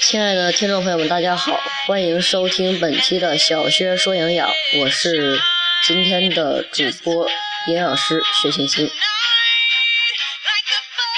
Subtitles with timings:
[0.00, 5.38] 亲爱的听众朋友们，大家好，欢迎收听本期的小薛说营养，我是
[5.84, 7.28] 今天的主播
[7.66, 8.90] 营养师薛欣欣。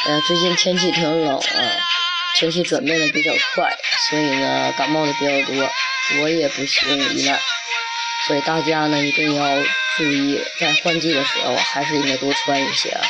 [0.07, 1.63] 呃，最近天气挺冷啊，
[2.37, 3.77] 天气转变的比较快，
[4.09, 5.71] 所以呢感冒的比较多，
[6.21, 7.41] 我也不幸遇难，
[8.27, 9.63] 所以大家呢一定要
[9.97, 13.03] 注意，在换季的时候还是应该多穿一些啊。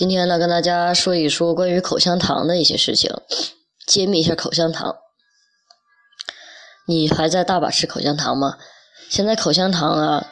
[0.00, 3.14] 今天呢，跟大家说一说关于口香糖的一些事情，
[3.86, 4.96] 揭秘一下口香糖。
[6.86, 8.56] 你还在大把吃口香糖吗？
[9.10, 10.26] 现在口香糖啊，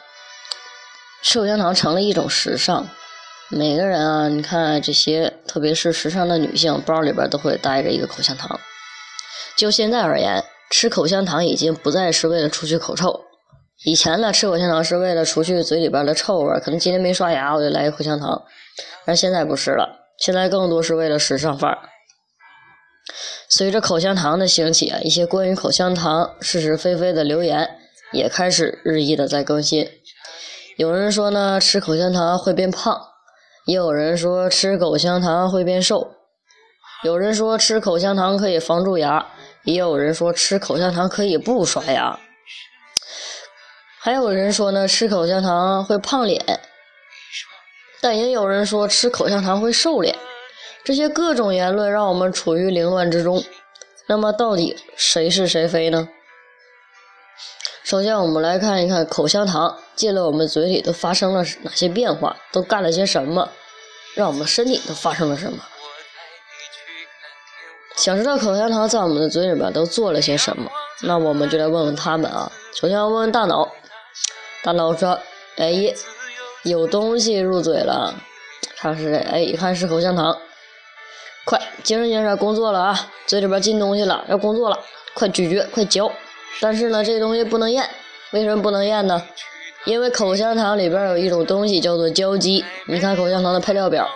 [1.21, 2.89] 吃口香糖成了一种时尚。
[3.49, 8.59] 每个人啊，你看这些，特别是时尚的女性，包里边都会带着一个口香糖。
[9.55, 13.25] 就现在而言，吃口香糖已经不再是为了除去口臭。
[13.85, 18.43] 以前呢，吃口香糖是为了除去嘴里边的臭味儿，可能今天没刷牙，我就来一口香糖。
[19.05, 21.77] 而现在不是了，现在更多是为了时尚范儿。
[23.47, 27.69] 随着口香糖的兴起啊，一些关于口香糖是是非非的留言
[28.11, 29.89] 也开始日益的在更新。
[30.77, 32.95] 有人说呢，吃口香糖会变胖；
[33.65, 36.09] 也有人说吃口香糖会变瘦；
[37.05, 39.25] 有人说吃口香糖可以防蛀牙；
[39.63, 42.19] 也有人说吃口香糖可以不刷牙。
[44.01, 46.61] 还有人说呢，吃口香糖会胖脸。
[48.01, 50.15] 但也有人说吃口香糖会瘦脸，
[50.85, 53.43] 这些各种言论让我们处于凌乱之中。
[54.07, 56.07] 那么到底谁是谁非呢？
[57.83, 63.49] 首先，我们来看一看口香糖进了我们嘴里都发生了哪些变化，都干了些什么，
[64.15, 65.59] 让我们身体都发生了什么。
[67.97, 70.71] 想知道口香糖在我们的嘴里边都做了些什么，
[71.01, 72.49] 那我们就来问问他们啊。
[72.73, 73.69] 首先要问问大脑，
[74.63, 75.19] 大脑说
[75.57, 75.93] ：“哎，
[76.63, 78.13] 有东西入嘴了，
[78.75, 80.37] 看是哎，一看是口香糖，
[81.45, 83.11] 快精神精神工作了啊！
[83.25, 84.77] 嘴里边进东西了，要工作了，
[85.13, 86.11] 快咀嚼，快嚼。
[86.59, 87.89] 但是呢，这东西不能咽，
[88.31, 89.25] 为什么不能咽呢？
[89.85, 92.65] 因为口香糖里边有一种东西叫做胶基。
[92.87, 94.09] 你看口香糖的配料表，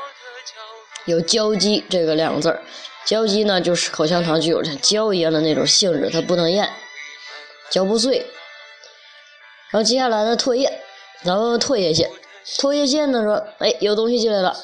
[1.06, 2.62] 有胶基这个两个字儿。
[3.06, 6.70] 胶基呢，就是口香糖具有像胶一样的那种性质，它不能咽，
[7.70, 8.25] 嚼不碎。
[9.73, 10.72] 然后接下来呢，唾液，
[11.23, 12.07] 咱问问唾液腺。
[12.59, 14.56] 唾液腺呢说，哎，有东西进来了，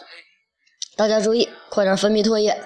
[0.96, 2.62] 大家注意，快点分泌唾液。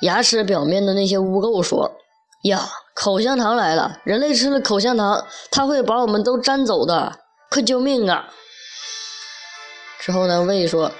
[0.00, 1.96] 牙齿表面的那些污垢说，
[2.42, 8.34] 呀，口香糖来了，人类吃了口香糖，它会把我们都粘走的，快救命啊！
[10.00, 10.90] 之后呢，胃说，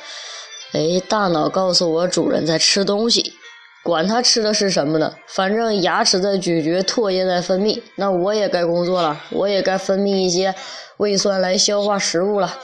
[0.71, 3.35] 哎，大脑告诉我主人在吃东西，
[3.89, 10.55] 管他吃的是什么呢，反正牙齿在咀嚼，唾液在分泌，那我也该工作了，我也该分泌一些
[10.99, 12.55] 胃酸来消化食物了。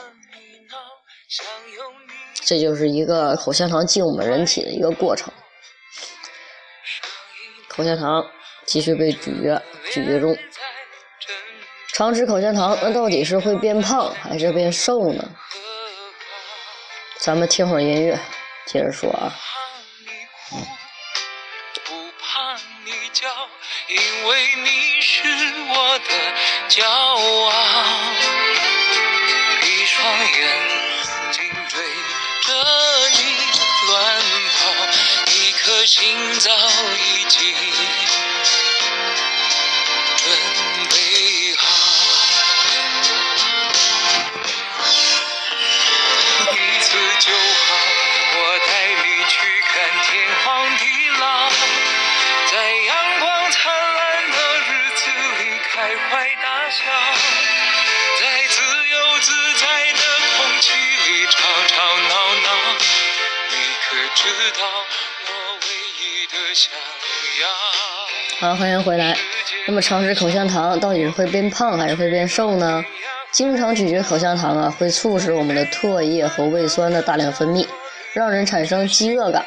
[2.35, 5.33] 这就是一个口香糖进我们人体的一个过程。
[7.69, 8.23] 口香糖
[8.67, 9.59] 继续被咀嚼，
[9.91, 10.37] 咀嚼中。
[11.95, 15.27] 常吃口香糖，那到底是会变胖还是变瘦呢？
[17.17, 18.19] 咱们听会儿音乐，
[18.67, 19.33] 接着说啊。
[20.51, 20.84] 不
[22.85, 23.27] 你叫，
[23.87, 25.23] 因为你是
[25.69, 26.09] 我的
[26.69, 27.51] 骄傲。
[29.61, 30.37] 闭双眼
[31.31, 31.79] 睛追
[32.41, 32.53] 着
[33.09, 33.17] 你
[33.87, 33.93] 乱
[34.51, 34.61] 跑，
[35.31, 36.51] 一颗心早
[36.97, 37.55] 已经
[64.15, 64.65] 知道
[65.27, 65.29] 我
[65.59, 65.67] 唯
[65.99, 66.71] 一的想
[67.41, 68.47] 要？
[68.47, 69.15] 好，欢迎回来。
[69.67, 72.83] 那么常吃口香糖到底是会变胖还是会变瘦呢？
[73.33, 77.67] 经常咀嚼口香糖啊，会促使我们的唾液和胃酸的大量分泌，
[78.13, 79.45] 让人产生饥饿感，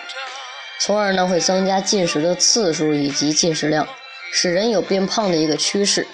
[0.81, 3.89] 从而呢会增加进食的次数以及进食量，
[4.31, 6.07] 使人有变胖的一个趋势。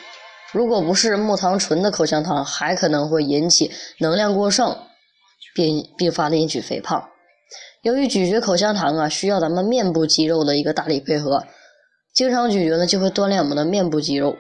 [0.53, 4.79] 如果不是木糖醇的口香糖，还可能会引起能量过剩，
[5.53, 7.09] 并并发的引起肥胖。
[7.83, 11.45] 由于咀嚼口香糖啊，需要咱们面部肌肉的一个大力配合，
[12.15, 14.37] 经常咀嚼呢，就会锻炼我们的面部肌肉。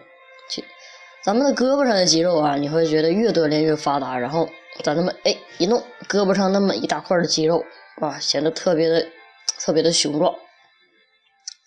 [1.24, 4.46] 咱们的胳膊上的肌肉啊，你会觉得越锻炼越发达，然后
[4.82, 7.64] 咱们哎一弄，胳膊上那么一大块的肌肉
[8.02, 9.06] 啊，显得特别的
[9.58, 10.34] 特别的雄壮。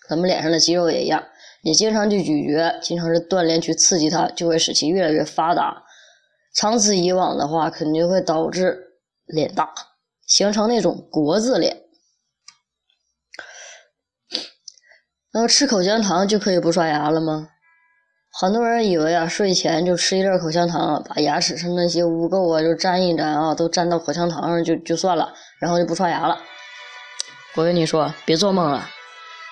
[0.08, 1.24] 咱们脸上的肌肉也一样，
[1.62, 5.82] 你经常去咀嚼，经常是锻炼去刺激它，就会使其越来越发达。
[6.54, 8.78] 长此以往的话，肯定会导致
[9.26, 9.68] 脸大。
[10.28, 11.84] 形成那种国字脸，
[15.32, 17.48] 那么吃口香糖就可以不刷牙了吗？
[18.38, 26.38] 很多人以为啊，睡前就吃一粒口香糖，把牙齿上那些污垢啊就沾一沾啊，都沾到口香糖上就就算了，然后就不刷牙了。
[27.56, 28.88] 我跟你说，别做梦了，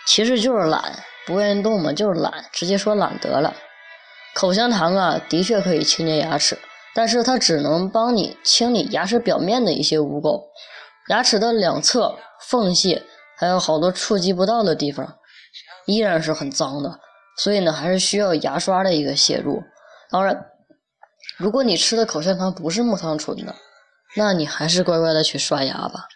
[0.07, 3.57] 其实就是懒，不愿意动嘛，就是懒，直接说懒得了。
[4.35, 6.59] 口香糖啊，的确可以清洁牙齿。
[6.97, 10.43] 但是它只能帮你清理牙齿表面的一些污垢，
[11.11, 13.03] 牙齿的两侧缝隙
[13.37, 15.19] 还有好多触及不到的地方，
[15.85, 16.99] 依然是很脏的，
[17.37, 19.63] 所以呢，还是需要牙刷的一个介入。
[20.09, 20.47] 当然，
[21.37, 23.55] 如果你吃的口香糖不是木糖醇的，
[24.17, 26.09] 那你还是乖乖的去刷牙吧。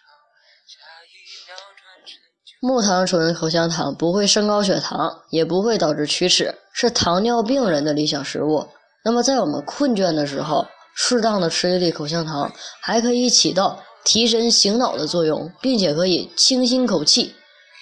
[2.59, 8.67] 木糖醇口香糖不会升高血糖，也不会导致龋齿，是糖尿病人的理想食物。
[9.03, 17.33] 那么，在我们困倦的时候，适当的吃一粒口香糖，还可以起到提神醒脑的作用，并且可以清新口气，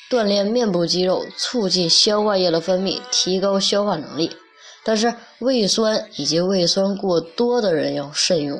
[0.10, 4.32] 锻炼面部肌肉，促进消化液的分泌，提高消化能力。
[4.86, 8.58] 但是，胃酸以及胃酸过多的人要慎用，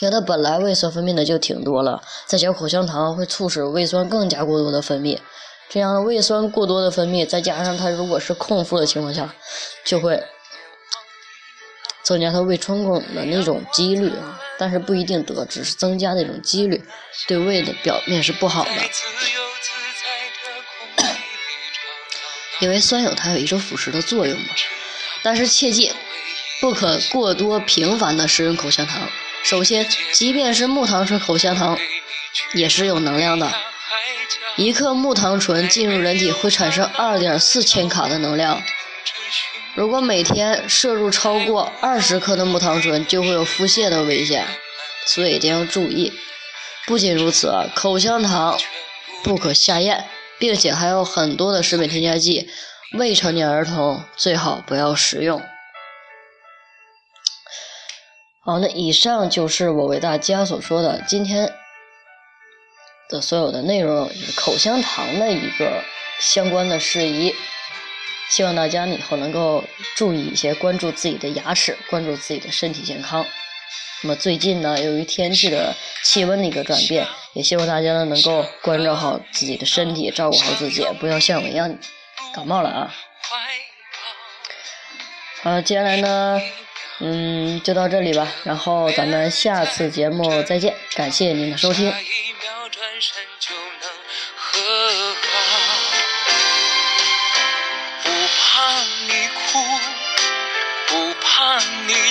[0.00, 5.18] 因为他本来胃酸分泌的就挺多了，再嚼口香糖会促使胃酸更加过多的分泌。
[5.68, 9.34] 这样胃酸过多的分泌，再加上他如果是空腹的情况下，
[9.84, 10.22] 就会。
[12.06, 16.80] 增加他胃穿孔的那种几率啊，但是不一定得，只是增加那种几率，
[17.26, 18.70] 对胃的表面是不好的。
[22.60, 24.54] 因为酸有它有一种腐蚀的作用嘛。
[25.24, 25.92] 但是切记，
[26.60, 29.08] 不可过多频繁的食用口香糖。
[29.42, 31.76] 首先，即便是木糖醇口香糖，
[32.54, 33.52] 也是有能量的。
[34.54, 38.62] 一克木糖醇进入人体会产生二点四千卡的能量。
[39.76, 44.46] 如果每天摄入超过二十克的木糖醇，就会有腹泻的危险，
[45.04, 46.14] 所以一定要注意。
[46.86, 48.58] 不仅如此，口香糖
[49.22, 50.06] 不可下咽，
[50.38, 52.48] 并且还有很多的食品添加剂，
[52.94, 55.42] 未成年儿童最好不要食用。
[58.42, 61.52] 好，那以上就是我为大家所说的今天
[63.10, 65.82] 的所有的内容，口香糖的一个
[66.18, 67.34] 相关的事宜。
[68.28, 69.64] 希望大家以后能够
[69.94, 73.24] 注意一些，关注自己的牙齿，关注自己的身体健康。
[74.02, 75.74] 那么最近呢，由于天气的
[76.04, 81.78] 气温的一个转变，也希望大家呢能够关照好自己的身体，照顾好自己，不要像我一样
[82.34, 82.94] 感冒了啊。
[85.42, 86.40] 好，接下来呢，
[87.00, 91.92] 嗯，就到这里吧，然后咱们下次节目再见，感谢您的收听。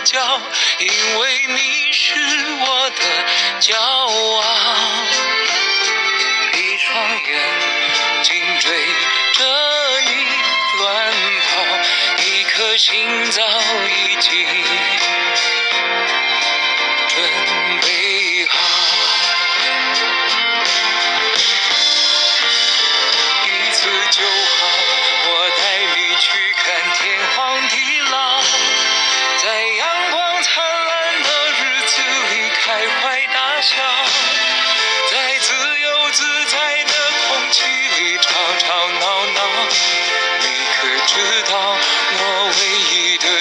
[0.05, 0.39] 你叫，
[0.77, 2.13] 因为你是
[2.59, 3.01] 我的
[3.59, 4.43] 骄傲。
[6.51, 7.33] 闭双眼
[8.21, 8.69] 睛追
[9.33, 9.43] 着
[10.01, 10.11] 你
[10.77, 11.53] 乱跑，
[12.23, 13.41] 一颗心早
[13.87, 14.31] 已经